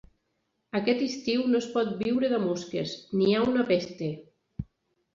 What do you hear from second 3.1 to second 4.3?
n'hi ha una pesta.